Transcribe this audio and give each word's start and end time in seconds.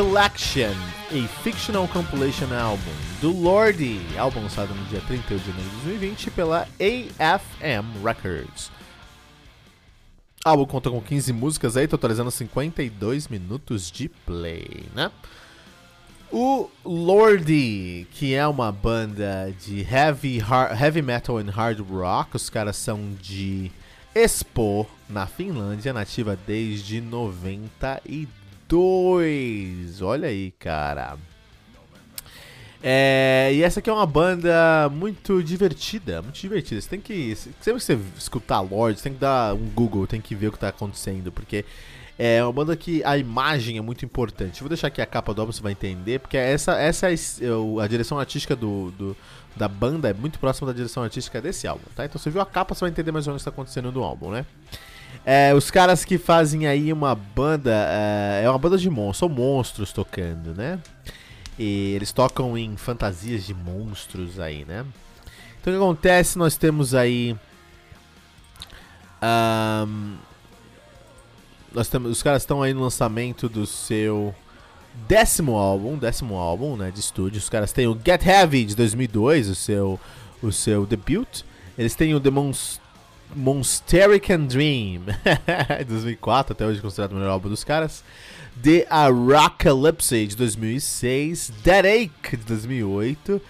Collection, 0.00 0.72
a 1.10 1.28
fictional 1.42 1.86
compilation 1.86 2.50
album 2.54 2.90
do 3.20 3.38
Lordi, 3.38 4.00
álbum 4.16 4.40
lançado 4.40 4.74
no 4.74 4.82
dia 4.86 4.98
31 5.02 5.36
de 5.36 5.44
janeiro 5.44 5.68
de 5.68 5.76
2020 5.76 6.30
pela 6.30 6.66
AFM 6.80 8.02
Records. 8.02 8.72
O 10.42 10.48
álbum 10.48 10.64
conta 10.64 10.88
com 10.88 11.02
15 11.02 11.34
músicas 11.34 11.76
aí, 11.76 11.86
totalizando 11.86 12.30
52 12.30 13.28
minutos 13.28 13.90
de 13.90 14.08
play, 14.08 14.86
né? 14.94 15.10
O 16.32 16.70
Lordi, 16.82 18.06
que 18.12 18.34
é 18.34 18.46
uma 18.46 18.72
banda 18.72 19.54
de 19.60 19.82
heavy, 19.82 20.38
hard, 20.38 20.80
heavy 20.80 21.02
metal 21.02 21.36
and 21.36 21.50
hard 21.50 21.78
rock, 21.80 22.36
os 22.36 22.48
caras 22.48 22.76
são 22.78 23.12
de 23.20 23.70
Espoo, 24.14 24.86
na 25.10 25.26
Finlândia, 25.26 25.92
nativa 25.92 26.38
desde 26.46 27.02
92. 27.02 28.39
2. 28.70 30.00
Olha 30.00 30.28
aí, 30.28 30.52
cara. 30.52 31.18
É, 32.82 33.50
e 33.52 33.62
essa 33.62 33.80
aqui 33.80 33.90
é 33.90 33.92
uma 33.92 34.06
banda 34.06 34.88
muito 34.90 35.42
divertida, 35.42 36.22
muito 36.22 36.40
divertida. 36.40 36.80
Você 36.80 36.88
tem 36.88 37.00
que. 37.00 37.34
Sempre 37.34 37.74
que 37.74 37.80
você 37.80 37.98
escutar 38.16 38.60
Lorde, 38.60 39.02
tem 39.02 39.12
que 39.12 39.18
dar 39.18 39.54
um 39.54 39.68
Google, 39.70 40.06
tem 40.06 40.20
que 40.20 40.36
ver 40.36 40.46
o 40.46 40.50
que 40.52 40.56
está 40.56 40.68
acontecendo, 40.68 41.32
porque 41.32 41.64
é 42.16 42.42
uma 42.44 42.52
banda 42.52 42.76
que 42.76 43.02
a 43.04 43.18
imagem 43.18 43.76
é 43.76 43.80
muito 43.80 44.04
importante. 44.04 44.60
vou 44.60 44.68
deixar 44.68 44.86
aqui 44.86 45.02
a 45.02 45.06
capa 45.06 45.34
do 45.34 45.42
álbum, 45.42 45.52
você 45.52 45.60
vai 45.60 45.72
entender, 45.72 46.20
porque 46.20 46.36
essa, 46.36 46.72
essa 46.78 47.10
é 47.10 47.14
a 47.82 47.86
direção 47.88 48.18
artística 48.18 48.54
do, 48.54 48.92
do, 48.92 49.16
da 49.56 49.68
banda 49.68 50.08
é 50.08 50.14
muito 50.14 50.38
próxima 50.38 50.68
da 50.68 50.72
direção 50.72 51.02
artística 51.02 51.40
desse 51.40 51.66
álbum, 51.66 51.84
tá? 51.96 52.04
Então 52.04 52.20
você 52.20 52.30
viu 52.30 52.40
a 52.40 52.46
capa, 52.46 52.74
você 52.74 52.82
vai 52.82 52.90
entender 52.90 53.10
mais 53.10 53.26
ou 53.26 53.32
menos 53.32 53.42
o 53.42 53.44
que 53.44 53.48
está 53.48 53.54
acontecendo 53.54 53.90
no 53.90 54.02
álbum, 54.04 54.30
né? 54.30 54.46
É, 55.24 55.54
os 55.54 55.70
caras 55.70 56.04
que 56.04 56.18
fazem 56.18 56.66
aí 56.66 56.92
uma 56.92 57.14
banda. 57.14 57.70
É, 57.72 58.42
é 58.44 58.50
uma 58.50 58.58
banda 58.58 58.78
de 58.78 58.88
monstros, 58.88 59.18
são 59.18 59.28
monstros 59.28 59.92
tocando, 59.92 60.54
né? 60.54 60.78
E 61.58 61.92
eles 61.94 62.12
tocam 62.12 62.56
em 62.56 62.76
fantasias 62.76 63.44
de 63.44 63.52
monstros 63.52 64.40
aí, 64.40 64.64
né? 64.64 64.84
Então 65.60 65.72
o 65.72 65.76
que 65.76 65.82
acontece? 65.82 66.38
Nós 66.38 66.56
temos 66.56 66.94
aí. 66.94 67.36
Um, 69.22 70.16
nós 71.72 71.88
temos, 71.88 72.10
os 72.10 72.22
caras 72.22 72.42
estão 72.42 72.62
aí 72.62 72.72
no 72.72 72.80
lançamento 72.80 73.48
do 73.48 73.66
seu 73.66 74.34
décimo 75.06 75.56
álbum, 75.56 75.96
décimo 75.98 76.36
álbum, 76.36 76.76
né, 76.76 76.90
de 76.90 77.00
estúdio. 77.00 77.38
Os 77.38 77.48
caras 77.48 77.72
têm 77.72 77.86
o 77.86 77.98
Get 78.04 78.24
Heavy 78.26 78.64
de 78.64 78.74
2002, 78.74 79.48
o 79.48 79.54
seu, 79.54 80.00
o 80.42 80.50
seu 80.50 80.86
debut. 80.86 81.42
Eles 81.78 81.94
têm 81.94 82.14
o 82.14 82.20
Demons 82.20 82.80
Monsterican 83.34 84.46
Dream, 84.46 85.04
2004, 85.88 86.52
até 86.52 86.66
hoje 86.66 86.80
considerado 86.80 87.12
o 87.12 87.14
melhor 87.16 87.30
álbum 87.30 87.48
dos 87.48 87.64
caras. 87.64 88.02
The 88.62 88.86
Arocalypse, 88.90 90.26
de 90.26 90.36
2006. 90.36 91.52
Dead 91.62 91.84
Ache, 91.86 92.36
de 92.36 92.44
2008. 92.44 93.40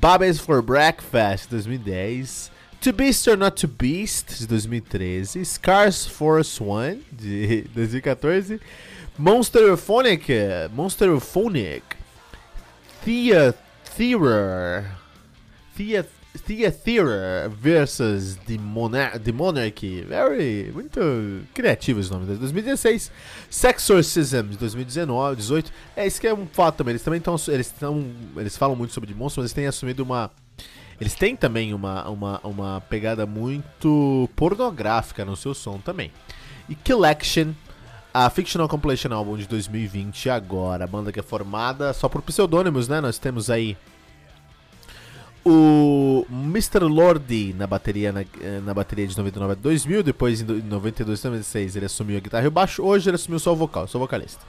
Babes 0.00 0.38
for 0.38 0.60
Breakfast, 0.62 1.50
de 1.50 1.56
2010. 1.56 2.50
To 2.80 2.92
Beast 2.92 3.26
or 3.28 3.36
Not 3.36 3.60
to 3.60 3.68
Beast, 3.68 4.40
de 4.40 4.46
2013. 4.46 5.44
Scars 5.44 6.06
Force 6.06 6.62
One, 6.62 7.00
de 7.12 7.62
2014. 7.74 8.60
Monsterophonic, 9.18 10.28
Monsterophonic. 10.74 11.82
Thea 13.04 13.54
Theater. 13.96 14.84
Thea 15.76 16.04
Theater 16.38 17.48
versus 17.50 18.36
The, 18.46 18.58
Monar 18.58 19.18
The 19.18 19.32
Monarchy. 19.32 20.02
Very, 20.02 20.70
muito 20.72 21.00
criativo 21.54 22.00
esse 22.00 22.10
nome. 22.10 22.26
2016. 22.26 23.10
Sexorcism 23.50 24.48
de 24.48 24.58
2019, 24.58 25.36
18. 25.36 25.72
É, 25.96 26.06
isso 26.06 26.20
que 26.20 26.26
é 26.26 26.34
um 26.34 26.46
fato 26.46 26.76
também. 26.76 26.92
Eles 26.92 27.02
também 27.02 27.18
estão. 27.18 27.36
Eles, 27.48 27.74
eles 28.36 28.56
falam 28.56 28.76
muito 28.76 28.92
sobre 28.92 29.12
monstros, 29.14 29.44
mas 29.44 29.44
eles 29.44 29.52
têm 29.52 29.66
assumido 29.66 30.02
uma. 30.02 30.30
Eles 31.00 31.14
têm 31.14 31.36
também 31.36 31.74
uma, 31.74 32.08
uma, 32.08 32.40
uma 32.42 32.80
pegada 32.82 33.26
muito 33.26 34.28
pornográfica 34.34 35.24
no 35.24 35.36
seu 35.36 35.52
som 35.52 35.78
também. 35.78 36.10
E 36.68 36.74
Collection, 36.74 37.52
a 38.14 38.30
Fictional 38.30 38.66
Compilation 38.66 39.12
Album 39.12 39.36
de 39.36 39.46
2020 39.46 40.30
agora. 40.30 40.84
A 40.84 40.86
banda 40.86 41.12
que 41.12 41.20
é 41.20 41.22
formada 41.22 41.92
só 41.92 42.08
por 42.08 42.22
pseudônimos, 42.22 42.88
né? 42.88 43.00
Nós 43.00 43.18
temos 43.18 43.50
aí 43.50 43.76
o 45.48 46.26
Mr. 46.28 46.80
Lordi 46.80 47.54
na 47.56 47.68
bateria, 47.68 48.12
na, 48.12 48.24
na, 48.64 48.74
bateria 48.74 49.06
de 49.06 49.16
99 49.16 49.52
a 49.52 49.54
2000, 49.54 50.02
depois 50.02 50.40
em 50.40 50.44
92 50.44 51.20
e 51.20 51.24
96 51.24 51.76
ele 51.76 51.86
assumiu 51.86 52.16
a 52.16 52.20
guitarra 52.20 52.44
e 52.44 52.48
o 52.48 52.50
baixo, 52.50 52.82
hoje 52.82 53.08
ele 53.08 53.14
assumiu 53.14 53.38
só 53.38 53.52
o 53.52 53.56
vocal, 53.56 53.86
só 53.86 53.96
o 53.96 54.00
vocalista. 54.00 54.44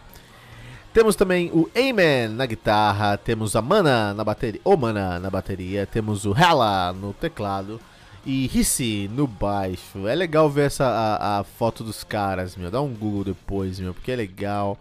Temos 0.92 1.16
também 1.16 1.52
o 1.54 1.70
Amen 1.76 2.30
na 2.30 2.48
guitarra, 2.48 3.16
temos 3.16 3.56
a 3.56 3.62
Mana 3.62 4.12
na 4.16 4.24
bateria, 4.24 4.60
o 4.64 4.76
Mana 4.76 5.20
na 5.20 5.30
bateria, 5.30 5.86
temos 5.86 6.26
o 6.26 6.36
Hella 6.36 6.92
no 6.94 7.14
teclado 7.14 7.80
e 8.26 8.50
Hissi 8.52 9.08
no 9.14 9.28
baixo. 9.28 10.08
É 10.08 10.16
legal 10.16 10.50
ver 10.50 10.66
essa 10.66 10.86
a, 10.86 11.40
a 11.40 11.44
foto 11.44 11.84
dos 11.84 12.04
caras, 12.04 12.56
meu, 12.56 12.72
dá 12.72 12.82
um 12.82 12.92
Google 12.92 13.26
depois, 13.26 13.80
meu, 13.80 13.94
porque 13.94 14.12
é 14.12 14.16
legal. 14.16 14.80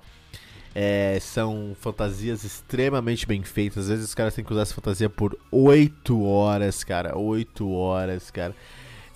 É, 0.78 1.16
são 1.22 1.75
fantasias 1.81 2.44
extremamente 2.44 3.26
bem 3.26 3.42
feitas. 3.42 3.84
Às 3.84 3.88
vezes 3.88 4.04
os 4.04 4.14
caras 4.14 4.34
têm 4.34 4.44
que 4.44 4.53
usar 4.53 4.60
essa 4.60 4.75
fantasia 4.75 5.09
por 5.09 5.34
8 5.50 6.22
horas, 6.22 6.84
cara. 6.84 7.16
8 7.16 7.66
horas, 7.72 8.31
cara. 8.31 8.54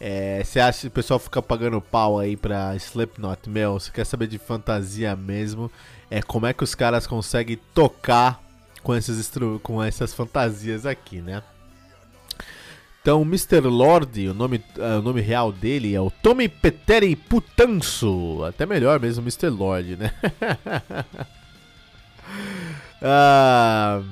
É, 0.01 0.43
você 0.43 0.59
acha 0.59 0.81
que 0.81 0.87
o 0.87 0.91
pessoal 0.91 1.19
fica 1.19 1.43
pagando 1.43 1.79
pau 1.79 2.19
aí 2.19 2.35
pra 2.35 2.75
Slipknot? 2.77 3.51
Meu, 3.51 3.75
você 3.75 3.91
quer 3.91 4.07
saber 4.07 4.27
de 4.27 4.39
fantasia 4.39 5.15
mesmo? 5.15 5.71
É 6.11 6.23
como 6.23 6.47
é 6.47 6.55
que 6.55 6.65
os 6.65 6.75
caras 6.75 7.07
conseguem 7.07 7.61
tocar 7.75 8.43
com, 8.83 8.95
esses 8.95 9.31
com 9.63 9.85
essas 9.85 10.15
fantasias 10.15 10.87
aqui, 10.87 11.21
né? 11.21 11.43
Então, 13.03 13.21
Mr. 13.21 13.61
Lord, 13.61 14.29
o 14.29 14.33
nome, 14.33 14.65
uh, 14.79 14.99
o 14.99 15.03
nome 15.03 15.21
real 15.21 15.53
dele 15.53 15.95
é 15.95 16.01
o 16.01 16.11
Tommy 16.11 16.49
Peteri 16.49 17.15
Putanso. 17.15 18.45
Até 18.45 18.65
melhor 18.65 18.99
mesmo, 18.99 19.23
Mr. 19.23 19.51
Lord, 19.51 19.97
né? 19.97 20.11
Uh, 23.03 24.05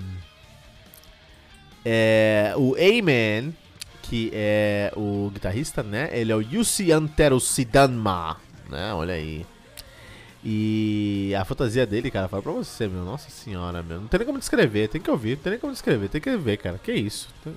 é, 1.85 2.55
o 2.57 2.75
A-Man, 2.75 3.53
que 4.03 4.31
é 4.33 4.93
o 4.97 5.31
guitarrista, 5.33 5.83
né? 5.83 6.09
Ele 6.13 6.33
é 6.33 6.37
o 6.37 6.41
Yussi 6.41 6.91
Antero 6.93 7.39
Sidanma, 7.39 8.37
né? 8.69 8.93
Olha 8.95 9.15
aí. 9.15 9.47
E 10.43 11.35
a 11.39 11.45
fantasia 11.45 11.87
dele, 11.87 12.11
cara, 12.11 12.29
fala 12.29 12.43
pra 12.43 12.53
você, 12.53 12.89
meu. 12.89 13.05
Nossa 13.05 13.29
senhora, 13.31 13.83
meu. 13.83 14.01
Não 14.01 14.09
tem 14.09 14.19
nem 14.19 14.27
como 14.27 14.39
descrever, 14.39 14.89
tem 14.89 15.01
que 15.01 15.11
ouvir, 15.11 15.37
não 15.37 15.43
tem 15.43 15.51
nem 15.53 15.61
como 15.61 15.73
descrever, 15.73 16.09
tem 16.09 16.21
que 16.21 16.37
ver, 16.37 16.57
cara. 16.57 16.79
Que 16.79 16.93
isso? 16.93 17.29
Não 17.45 17.55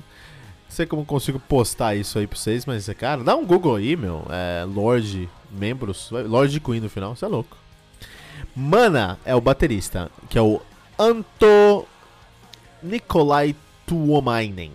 sei 0.68 0.86
como 0.86 1.06
consigo 1.06 1.40
postar 1.40 1.96
isso 1.96 2.18
aí 2.18 2.28
pra 2.28 2.38
vocês, 2.38 2.66
mas, 2.66 2.88
cara, 2.98 3.24
dá 3.24 3.36
um 3.36 3.46
Google 3.46 3.76
aí, 3.76 3.96
meu. 3.96 4.26
É, 4.30 4.66
Lorde, 4.66 5.30
membros, 5.52 6.10
Lorde 6.12 6.60
Queen 6.60 6.82
no 6.82 6.90
final, 6.90 7.16
você 7.16 7.26
é 7.26 7.28
louco. 7.28 7.58
Mana 8.56 9.18
é 9.24 9.36
o 9.36 9.42
baterista, 9.42 10.10
que 10.30 10.38
é 10.38 10.42
o 10.42 10.62
Anto 11.02 11.88
Nikolai 12.84 13.56
Tuomainen. 13.88 14.72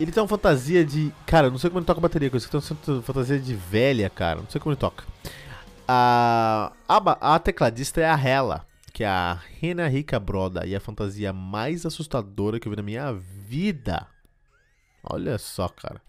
Ele 0.00 0.10
tem 0.10 0.20
uma 0.20 0.28
fantasia 0.28 0.84
de. 0.84 1.12
Cara, 1.24 1.48
não 1.48 1.56
sei 1.56 1.70
como 1.70 1.78
ele 1.78 1.86
toca 1.86 2.00
bateria 2.00 2.28
com 2.28 2.36
isso. 2.36 2.50
Tem 2.50 2.60
uma 2.88 3.02
fantasia 3.02 3.38
de 3.38 3.54
velha, 3.54 4.10
cara. 4.10 4.40
Não 4.40 4.50
sei 4.50 4.60
como 4.60 4.72
ele 4.72 4.80
toca. 4.80 5.04
A, 5.86 6.72
a, 6.88 7.34
a 7.34 7.38
tecladista 7.38 8.00
é 8.00 8.10
a 8.10 8.16
Hela, 8.16 8.66
que 8.92 9.04
é 9.04 9.06
a 9.06 9.38
Rena 9.60 9.86
Rica 9.86 10.18
Broda. 10.18 10.66
E 10.66 10.74
a 10.74 10.80
fantasia 10.80 11.32
mais 11.32 11.86
assustadora 11.86 12.58
que 12.58 12.66
eu 12.66 12.70
vi 12.70 12.76
na 12.76 12.82
minha 12.82 13.12
vida. 13.12 14.08
Olha 15.04 15.38
só, 15.38 15.68
cara. 15.68 16.02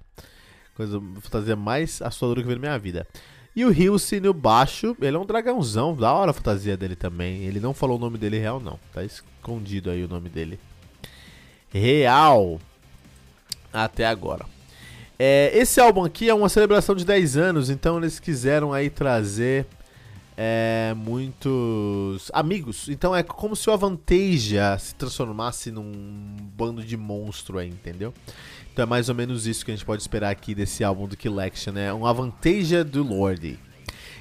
Coisa, 0.73 0.99
fantasia 1.21 1.55
mais 1.55 2.01
assustadora 2.01 2.41
que 2.41 2.47
eu 2.47 2.49
vi 2.49 2.55
na 2.55 2.61
minha 2.61 2.79
vida. 2.79 3.07
E 3.55 3.63
o 3.65 3.71
Hilse 3.71 4.19
no 4.19 4.33
baixo, 4.33 4.97
ele 4.99 5.15
é 5.15 5.19
um 5.19 5.25
dragãozão, 5.25 5.95
da 5.95 6.11
hora 6.11 6.31
a 6.31 6.33
fantasia 6.33 6.75
dele 6.75 6.95
também. 6.95 7.43
Ele 7.43 7.59
não 7.59 7.73
falou 7.73 7.97
o 7.97 7.99
nome 7.99 8.17
dele 8.17 8.39
real, 8.39 8.59
não. 8.59 8.79
Tá 8.91 9.03
escondido 9.03 9.91
aí 9.91 10.03
o 10.03 10.07
nome 10.07 10.27
dele. 10.27 10.59
Real. 11.71 12.59
Até 13.71 14.05
agora. 14.05 14.45
É, 15.19 15.51
esse 15.53 15.79
álbum 15.79 16.03
aqui 16.03 16.29
é 16.29 16.33
uma 16.33 16.49
celebração 16.49 16.95
de 16.95 17.05
10 17.05 17.37
anos, 17.37 17.69
então 17.69 17.97
eles 17.97 18.19
quiseram 18.19 18.73
aí 18.73 18.89
trazer 18.89 19.65
é, 20.37 20.93
muitos 20.95 22.31
amigos. 22.33 22.89
Então 22.89 23.15
é 23.15 23.23
como 23.23 23.55
se 23.55 23.69
o 23.69 23.73
Avantasia 23.73 24.77
se 24.79 24.95
transformasse 24.95 25.71
num 25.71 25.91
bando 26.55 26.83
de 26.83 26.97
monstro 26.97 27.59
aí, 27.59 27.69
entendeu? 27.69 28.13
Então 28.71 28.83
é 28.83 28.85
mais 28.85 29.09
ou 29.09 29.15
menos 29.15 29.45
isso 29.45 29.63
que 29.63 29.71
a 29.71 29.75
gente 29.75 29.85
pode 29.85 30.01
esperar 30.01 30.31
aqui 30.31 30.55
desse 30.55 30.83
álbum 30.83 31.07
do 31.07 31.15
Collection, 31.15 31.73
né? 31.73 31.93
Um 31.93 32.05
Avantasia 32.05 32.83
do 32.83 33.03
Lorde. 33.03 33.59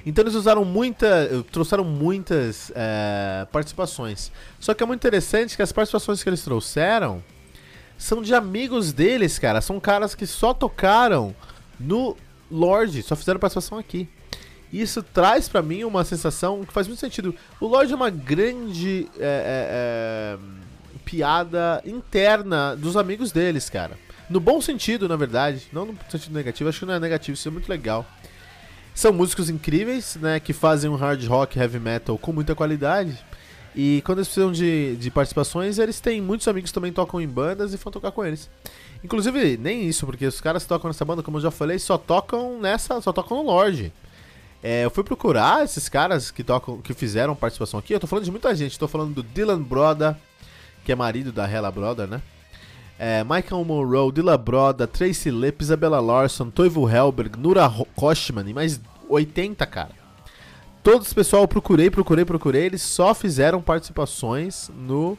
Então 0.05 0.23
eles 0.23 0.35
usaram 0.35 0.65
muita, 0.65 1.43
trouxeram 1.51 1.83
muitas 1.83 2.71
é, 2.75 3.47
participações. 3.51 4.31
Só 4.59 4.73
que 4.73 4.83
é 4.83 4.85
muito 4.85 4.99
interessante 4.99 5.55
que 5.55 5.61
as 5.61 5.71
participações 5.71 6.21
que 6.21 6.29
eles 6.29 6.43
trouxeram 6.43 7.23
são 7.97 8.21
de 8.21 8.35
amigos 8.35 8.91
deles, 8.91 9.39
cara. 9.39 9.61
São 9.61 9.79
caras 9.79 10.13
que 10.13 10.27
só 10.27 10.53
tocaram 10.53 11.33
no 11.79 12.17
Lorde, 12.51 13.01
só 13.01 13.15
fizeram 13.15 13.39
participação 13.39 13.77
aqui. 13.77 14.09
Isso 14.73 15.03
traz 15.03 15.47
para 15.47 15.61
mim 15.61 15.83
uma 15.83 16.03
sensação 16.03 16.63
que 16.65 16.73
faz 16.73 16.87
muito 16.87 16.99
sentido. 16.99 17.35
O 17.61 17.67
Lorde 17.67 17.93
é 17.93 17.95
uma 17.95 18.09
grande 18.09 19.07
é, 19.19 19.21
é, 19.21 20.35
é, 20.35 20.37
piada 21.05 21.79
interna 21.85 22.75
dos 22.75 22.97
amigos 22.97 23.31
deles, 23.31 23.69
cara. 23.69 23.95
No 24.27 24.39
bom 24.39 24.59
sentido, 24.59 25.07
na 25.07 25.15
verdade. 25.15 25.67
Não 25.71 25.85
no 25.85 25.95
sentido 26.09 26.33
negativo. 26.33 26.69
Acho 26.69 26.79
que 26.79 26.85
não 26.87 26.95
é 26.95 26.99
negativo, 26.99 27.35
isso 27.35 27.47
é 27.47 27.51
muito 27.51 27.69
legal. 27.69 28.03
São 28.95 29.13
músicos 29.13 29.47
incríveis, 29.47 30.17
né? 30.19 30.39
Que 30.39 30.53
fazem 30.53 30.89
um 30.89 30.95
hard 30.95 31.23
rock, 31.25 31.59
heavy 31.59 31.79
metal 31.79 32.17
com 32.17 32.33
muita 32.33 32.55
qualidade. 32.55 33.23
E 33.75 34.01
quando 34.03 34.19
eles 34.19 34.27
precisam 34.27 34.51
de, 34.51 34.95
de 34.95 35.11
participações, 35.11 35.77
eles 35.77 35.99
têm 35.99 36.19
muitos 36.19 36.47
amigos 36.47 36.71
que 36.71 36.75
também 36.75 36.91
tocam 36.91 37.21
em 37.21 37.27
bandas 37.27 37.75
e 37.75 37.77
vão 37.77 37.91
tocar 37.91 38.11
com 38.11 38.25
eles. 38.25 38.49
Inclusive, 39.03 39.55
nem 39.57 39.87
isso, 39.87 40.07
porque 40.07 40.25
os 40.25 40.41
caras 40.41 40.63
que 40.63 40.69
tocam 40.69 40.89
nessa 40.89 41.05
banda, 41.05 41.21
como 41.21 41.37
eu 41.37 41.41
já 41.41 41.51
falei, 41.51 41.77
só 41.77 41.95
tocam 41.95 42.59
nessa. 42.59 42.99
só 43.01 43.13
tocam 43.13 43.37
no 43.37 43.43
Lorde. 43.43 43.93
É, 44.63 44.85
eu 44.85 44.89
fui 44.89 45.03
procurar 45.03 45.63
esses 45.63 45.89
caras 45.89 46.31
que 46.31 46.43
tocam, 46.43 46.81
que 46.81 46.93
fizeram 46.93 47.35
participação 47.35 47.79
aqui. 47.79 47.93
Eu 47.93 47.99
tô 47.99 48.07
falando 48.07 48.25
de 48.25 48.31
muita 48.31 48.55
gente, 48.55 48.79
tô 48.79 48.87
falando 48.87 49.13
do 49.13 49.21
Dylan 49.21 49.61
Broda, 49.61 50.17
que 50.85 50.91
é 50.91 50.95
marido 50.95 51.31
da 51.31 51.49
Hella 51.49 51.69
Broda, 51.69 52.07
né? 52.07 52.21
é, 52.97 53.23
Michael 53.23 53.65
Monroe, 53.65 54.11
Dilla 54.11 54.37
Broda, 54.37 54.87
Tracy 54.87 55.31
Lipp, 55.31 55.61
Isabella 55.61 55.99
Larson, 55.99 56.49
Toivo 56.49 56.89
Helberg, 56.89 57.37
Nura 57.37 57.69
Koshman 57.95 58.49
e 58.49 58.53
mais 58.53 58.79
80, 59.09 59.65
cara. 59.65 59.91
Todos 60.81 61.07
os 61.07 61.13
pessoal 61.13 61.43
eu 61.43 61.47
procurei, 61.47 61.89
procurei, 61.89 62.25
procurei, 62.25 62.65
eles 62.65 62.81
só 62.81 63.13
fizeram 63.13 63.61
participações 63.61 64.69
no. 64.73 65.17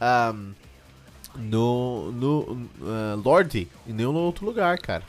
Um, 0.00 0.52
no. 1.36 2.12
no 2.12 2.40
uh, 2.80 3.20
Lorde 3.24 3.68
e 3.86 3.92
nenhum 3.92 4.14
outro 4.14 4.44
lugar, 4.44 4.78
cara. 4.78 5.02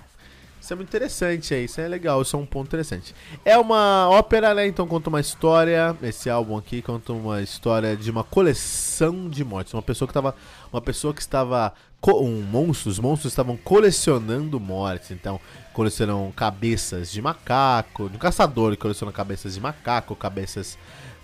Isso 0.67 0.73
é 0.73 0.75
muito 0.75 0.89
interessante 0.89 1.53
aí, 1.53 1.63
isso 1.63 1.79
é 1.79 1.87
legal, 1.87 2.21
isso 2.21 2.35
é 2.35 2.39
um 2.39 2.45
ponto 2.45 2.67
interessante. 2.67 3.15
É 3.45 3.57
uma 3.57 4.09
ópera, 4.09 4.53
né? 4.53 4.67
Então 4.67 4.85
conta 4.85 5.07
uma 5.07 5.21
história. 5.21 5.95
Esse 6.03 6.29
álbum 6.29 6.57
aqui 6.57 6.81
conta 6.81 7.13
uma 7.13 7.41
história 7.41 7.95
de 7.95 8.11
uma 8.11 8.21
coleção 8.21 9.29
de 9.29 9.45
mortes. 9.45 9.73
Uma 9.73 9.81
pessoa 9.81 10.05
que 10.05 10.11
estava. 10.11 10.35
Uma 10.69 10.81
pessoa 10.81 11.13
que 11.13 11.21
estava. 11.21 11.71
Um 12.05 12.41
monstro, 12.41 12.91
os 12.91 12.99
monstros 12.99 13.31
estavam 13.31 13.55
colecionando 13.55 14.59
mortes. 14.59 15.11
Então, 15.11 15.39
colecionam 15.71 16.33
cabeças 16.35 17.13
de 17.13 17.21
macaco. 17.21 18.11
Um 18.13 18.17
caçador 18.17 18.71
que 18.71 18.77
coleciona 18.77 19.13
cabeças 19.13 19.53
de 19.53 19.61
macaco, 19.61 20.17
cabeças 20.17 20.77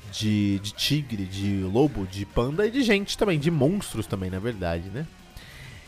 de, 0.10 0.58
de 0.60 0.72
tigre, 0.72 1.26
de 1.26 1.64
lobo, 1.64 2.08
de 2.08 2.26
panda 2.26 2.66
e 2.66 2.72
de 2.72 2.82
gente 2.82 3.18
também, 3.18 3.38
de 3.38 3.52
monstros 3.52 4.08
também, 4.08 4.30
na 4.30 4.40
verdade, 4.40 4.90
né? 4.90 5.06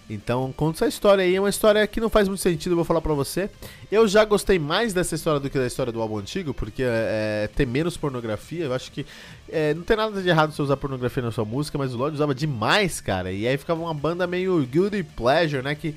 Então, 0.09 0.53
conta 0.55 0.77
essa 0.77 0.87
história 0.87 1.23
aí. 1.23 1.35
É 1.35 1.39
uma 1.39 1.49
história 1.49 1.85
que 1.87 1.99
não 1.99 2.09
faz 2.09 2.27
muito 2.27 2.41
sentido, 2.41 2.73
eu 2.73 2.75
vou 2.75 2.85
falar 2.85 3.01
pra 3.01 3.13
você. 3.13 3.49
Eu 3.91 4.07
já 4.07 4.23
gostei 4.23 4.59
mais 4.59 4.93
dessa 4.93 5.15
história 5.15 5.39
do 5.39 5.49
que 5.49 5.57
da 5.57 5.65
história 5.65 5.91
do 5.91 6.01
álbum 6.01 6.19
antigo, 6.19 6.53
porque 6.53 6.83
é, 6.85 7.49
tem 7.55 7.65
menos 7.65 7.97
pornografia. 7.97 8.65
Eu 8.65 8.73
acho 8.73 8.91
que 8.91 9.05
é, 9.49 9.73
não 9.73 9.81
tem 9.83 9.97
nada 9.97 10.21
de 10.21 10.29
errado 10.29 10.51
você 10.51 10.61
usar 10.61 10.77
pornografia 10.77 11.23
na 11.23 11.31
sua 11.31 11.45
música, 11.45 11.77
mas 11.77 11.93
o 11.93 11.97
Lorde 11.97 12.15
usava 12.15 12.35
demais, 12.35 13.01
cara. 13.01 13.31
E 13.31 13.47
aí 13.47 13.57
ficava 13.57 13.81
uma 13.81 13.93
banda 13.93 14.27
meio 14.27 14.63
guilty 14.65 15.03
pleasure, 15.03 15.63
né? 15.63 15.73
Que 15.73 15.95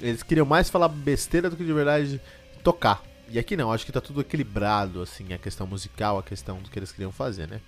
eles 0.00 0.22
queriam 0.22 0.44
mais 0.44 0.68
falar 0.68 0.88
besteira 0.88 1.48
do 1.48 1.56
que 1.56 1.64
de 1.64 1.72
verdade 1.72 2.20
tocar. 2.62 3.02
E 3.30 3.38
aqui 3.38 3.56
não, 3.56 3.72
acho 3.72 3.84
que 3.84 3.90
tá 3.90 4.00
tudo 4.00 4.20
equilibrado, 4.20 5.02
assim, 5.02 5.32
a 5.32 5.38
questão 5.38 5.66
musical, 5.66 6.18
a 6.18 6.22
questão 6.22 6.58
do 6.58 6.70
que 6.70 6.78
eles 6.78 6.92
queriam 6.92 7.10
fazer, 7.10 7.48
né? 7.48 7.60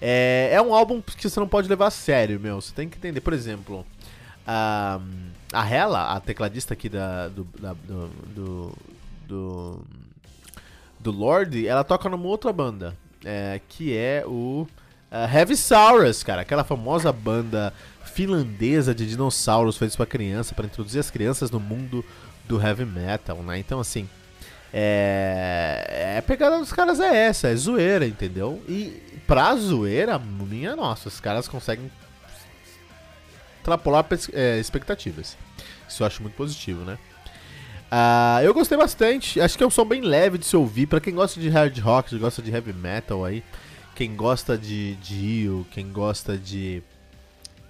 É, 0.00 0.50
é 0.52 0.62
um 0.62 0.74
álbum 0.74 1.02
que 1.02 1.28
você 1.28 1.38
não 1.38 1.46
pode 1.46 1.68
levar 1.68 1.88
a 1.88 1.90
sério, 1.90 2.40
meu. 2.40 2.60
Você 2.60 2.74
tem 2.74 2.88
que 2.88 2.96
entender, 2.96 3.20
por 3.20 3.34
exemplo. 3.34 3.86
A, 4.52 5.00
a 5.52 5.68
Hela, 5.68 6.12
a 6.12 6.20
tecladista 6.20 6.74
aqui 6.74 6.88
da, 6.88 7.28
do, 7.28 7.46
da, 7.60 7.72
do, 7.72 8.08
do, 8.34 8.72
do, 9.28 9.84
do 10.98 11.10
Lorde, 11.12 11.68
ela 11.68 11.84
toca 11.84 12.08
numa 12.08 12.26
outra 12.26 12.52
banda, 12.52 12.96
é, 13.24 13.60
que 13.68 13.96
é 13.96 14.24
o 14.26 14.66
uh, 15.12 15.36
Heavy 15.36 15.56
Saurus, 15.56 16.24
cara, 16.24 16.42
aquela 16.42 16.64
famosa 16.64 17.12
banda 17.12 17.72
finlandesa 18.04 18.92
de 18.92 19.06
dinossauros 19.06 19.76
feitos 19.76 19.96
para 19.96 20.06
criança, 20.06 20.52
para 20.52 20.66
introduzir 20.66 20.98
as 20.98 21.12
crianças 21.12 21.48
no 21.52 21.60
mundo 21.60 22.04
do 22.48 22.60
heavy 22.60 22.84
metal, 22.84 23.36
né? 23.44 23.56
Então, 23.56 23.78
assim, 23.78 24.08
é, 24.72 26.14
é 26.14 26.18
a 26.18 26.22
pegada 26.22 26.58
dos 26.58 26.72
caras 26.72 26.98
é 26.98 27.26
essa, 27.26 27.48
é 27.48 27.54
zoeira, 27.54 28.04
entendeu? 28.04 28.60
E 28.68 29.00
pra 29.26 29.54
zoeira, 29.54 30.18
minha 30.18 30.74
nossa, 30.74 31.08
os 31.08 31.20
caras 31.20 31.46
conseguem 31.46 31.90
extrapolar 33.60 34.06
é, 34.32 34.58
expectativas. 34.58 35.36
Isso 35.88 36.02
eu 36.02 36.06
acho 36.06 36.22
muito 36.22 36.34
positivo, 36.34 36.84
né? 36.84 36.98
Uh, 37.90 38.44
eu 38.44 38.54
gostei 38.54 38.78
bastante. 38.78 39.40
Acho 39.40 39.58
que 39.58 39.64
é 39.64 39.66
um 39.66 39.70
som 39.70 39.84
bem 39.84 40.00
leve 40.00 40.38
de 40.38 40.46
se 40.46 40.56
ouvir. 40.56 40.86
para 40.86 41.00
quem 41.00 41.14
gosta 41.14 41.40
de 41.40 41.48
hard 41.48 41.76
rock, 41.78 42.16
gosta 42.18 42.40
de 42.40 42.50
heavy 42.50 42.72
metal 42.72 43.24
aí. 43.24 43.42
Quem 43.94 44.14
gosta 44.14 44.56
de 44.56 44.94
Dio, 44.96 45.66
quem 45.70 45.92
gosta 45.92 46.38
de 46.38 46.82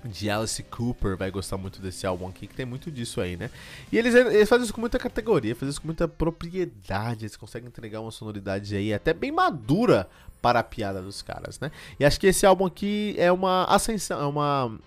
de 0.02 0.30
Alice 0.30 0.62
Cooper 0.62 1.14
vai 1.14 1.30
gostar 1.30 1.58
muito 1.58 1.80
desse 1.80 2.06
álbum 2.06 2.26
aqui, 2.26 2.46
que 2.46 2.54
tem 2.54 2.64
muito 2.64 2.90
disso 2.90 3.20
aí, 3.20 3.36
né? 3.36 3.50
E 3.92 3.98
eles, 3.98 4.14
eles 4.14 4.48
fazem 4.48 4.64
isso 4.64 4.72
com 4.72 4.80
muita 4.80 4.98
categoria, 4.98 5.54
fazem 5.54 5.68
isso 5.68 5.80
com 5.80 5.88
muita 5.88 6.08
propriedade, 6.08 7.24
eles 7.24 7.36
conseguem 7.36 7.68
entregar 7.68 8.00
uma 8.00 8.10
sonoridade 8.10 8.74
aí 8.74 8.94
até 8.94 9.12
bem 9.12 9.30
madura 9.30 10.08
para 10.40 10.60
a 10.60 10.62
piada 10.62 11.02
dos 11.02 11.20
caras, 11.20 11.60
né? 11.60 11.70
E 11.98 12.04
acho 12.04 12.18
que 12.18 12.26
esse 12.26 12.46
álbum 12.46 12.64
aqui 12.64 13.14
é 13.18 13.30
uma 13.30 13.64
ascensão, 13.64 14.20
é 14.22 14.26
uma 14.26 14.78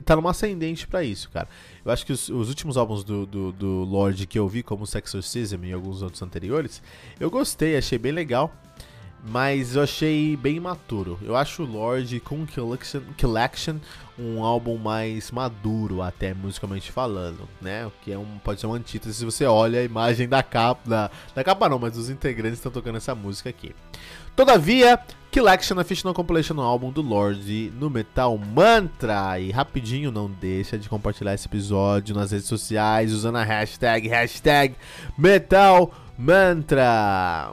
tá 0.00 0.16
numa 0.16 0.30
ascendente 0.30 0.86
para 0.86 1.02
isso, 1.02 1.28
cara. 1.30 1.48
Eu 1.84 1.92
acho 1.92 2.06
que 2.06 2.12
os, 2.12 2.28
os 2.28 2.48
últimos 2.48 2.76
álbuns 2.76 3.04
do, 3.04 3.26
do, 3.26 3.52
do, 3.52 3.84
Lorde 3.84 4.26
que 4.26 4.38
eu 4.38 4.48
vi, 4.48 4.62
como 4.62 4.86
Sexorcism 4.86 5.64
e 5.64 5.72
alguns 5.72 6.02
outros 6.02 6.22
anteriores, 6.22 6.82
eu 7.20 7.30
gostei, 7.30 7.76
achei 7.76 7.98
bem 7.98 8.12
legal. 8.12 8.54
Mas 9.24 9.76
eu 9.76 9.82
achei 9.82 10.36
bem 10.36 10.56
imaturo. 10.56 11.18
Eu 11.22 11.36
acho 11.36 11.62
o 11.62 11.66
Lorde 11.66 12.18
com 12.18 12.44
Collection, 12.44 13.02
Collection 13.20 13.76
um 14.18 14.42
álbum 14.42 14.76
mais 14.76 15.30
maduro, 15.30 16.02
até 16.02 16.34
musicalmente 16.34 16.92
falando, 16.92 17.48
né? 17.60 17.86
O 17.86 17.92
que 18.02 18.12
é 18.12 18.18
um, 18.18 18.38
pode 18.42 18.60
ser 18.60 18.66
uma 18.66 18.76
antítese 18.76 19.14
se 19.14 19.24
você 19.24 19.44
olha 19.44 19.80
a 19.80 19.84
imagem 19.84 20.28
da 20.28 20.42
capa. 20.42 20.88
Da, 20.88 21.10
da 21.34 21.44
capa 21.44 21.68
não, 21.68 21.78
mas 21.78 21.92
dos 21.92 22.10
integrantes 22.10 22.58
estão 22.58 22.72
tocando 22.72 22.96
essa 22.96 23.14
música 23.14 23.48
aqui. 23.48 23.74
Todavia, 24.34 24.98
Collection 25.32 25.78
é 25.80 25.84
Fictional 25.84 26.14
Compilation 26.14 26.54
no 26.54 26.62
álbum 26.62 26.90
do 26.90 27.00
Lorde 27.00 27.72
no 27.78 27.88
Metal 27.88 28.36
Mantra. 28.36 29.38
E 29.38 29.50
rapidinho, 29.50 30.10
não 30.10 30.30
deixa 30.30 30.78
de 30.78 30.88
compartilhar 30.88 31.34
esse 31.34 31.46
episódio 31.46 32.14
nas 32.14 32.32
redes 32.32 32.48
sociais 32.48 33.12
usando 33.12 33.36
a 33.36 33.44
hashtag, 33.44 34.08
hashtag 34.08 34.74
Metal 35.16 35.92
Mantra. 36.18 37.52